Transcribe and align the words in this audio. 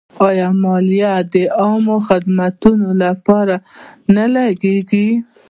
آیا 0.27 0.47
مالیه 0.63 1.13
د 1.33 1.35
عامه 1.59 1.95
خدماتو 2.07 2.71
لپاره 3.03 3.55
نه 4.15 4.25
لګیږي؟ 4.35 5.07